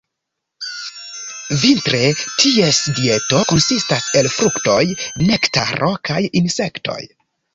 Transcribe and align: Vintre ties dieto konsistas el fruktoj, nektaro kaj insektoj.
Vintre 1.63 1.99
ties 2.23 2.79
dieto 3.01 3.43
konsistas 3.51 4.09
el 4.23 4.31
fruktoj, 4.39 4.81
nektaro 5.31 5.91
kaj 6.09 6.21
insektoj. 6.43 7.01